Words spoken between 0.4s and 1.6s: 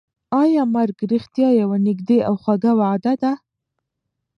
ایا مرګ رښتیا